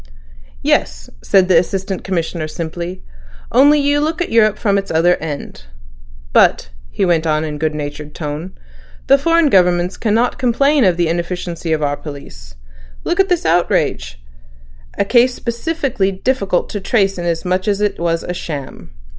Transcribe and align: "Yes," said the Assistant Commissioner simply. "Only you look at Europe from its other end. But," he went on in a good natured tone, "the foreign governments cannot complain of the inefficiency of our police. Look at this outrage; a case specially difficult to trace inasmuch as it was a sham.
"Yes," 0.63 1.11
said 1.21 1.47
the 1.47 1.59
Assistant 1.59 2.03
Commissioner 2.03 2.47
simply. 2.47 3.03
"Only 3.51 3.79
you 3.79 3.99
look 3.99 4.19
at 4.19 4.31
Europe 4.31 4.57
from 4.57 4.79
its 4.79 4.89
other 4.89 5.15
end. 5.17 5.65
But," 6.33 6.69
he 6.89 7.05
went 7.05 7.27
on 7.27 7.43
in 7.43 7.53
a 7.53 7.57
good 7.59 7.75
natured 7.75 8.15
tone, 8.15 8.57
"the 9.05 9.19
foreign 9.19 9.47
governments 9.49 9.97
cannot 9.97 10.39
complain 10.39 10.85
of 10.85 10.97
the 10.97 11.07
inefficiency 11.07 11.71
of 11.71 11.83
our 11.83 11.97
police. 11.97 12.55
Look 13.03 13.19
at 13.19 13.29
this 13.29 13.45
outrage; 13.45 14.19
a 14.97 15.05
case 15.05 15.35
specially 15.35 16.11
difficult 16.11 16.67
to 16.69 16.81
trace 16.81 17.19
inasmuch 17.19 17.67
as 17.67 17.79
it 17.79 17.99
was 17.99 18.23
a 18.23 18.33
sham. 18.33 18.89